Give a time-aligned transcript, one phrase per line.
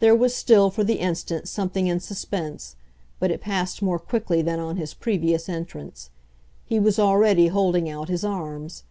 [0.00, 2.74] There was still, for the instant, something in suspense,
[3.20, 6.10] but it passed more quickly than on his previous entrance.
[6.66, 8.82] He was already holding out his arms.